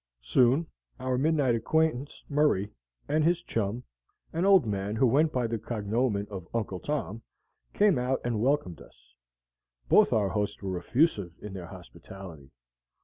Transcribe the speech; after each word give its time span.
Soon 0.23 0.65
our 0.99 1.15
midnight 1.15 1.53
acquaintance, 1.53 2.23
Murray, 2.27 2.71
and 3.07 3.23
his 3.23 3.43
chum, 3.43 3.83
an 4.33 4.45
old 4.45 4.65
man 4.65 4.95
who 4.95 5.05
went 5.05 5.31
by 5.31 5.45
the 5.45 5.59
cognomen 5.59 6.25
of 6.31 6.47
Uncle 6.55 6.79
Tom, 6.79 7.21
came 7.73 7.99
out 7.99 8.19
and 8.25 8.41
welcomed 8.41 8.81
us; 8.81 9.13
both 9.89 10.11
our 10.11 10.29
hosts 10.29 10.59
were 10.63 10.79
effusive 10.79 11.33
in 11.39 11.53
their 11.53 11.67
hospitality. 11.67 12.49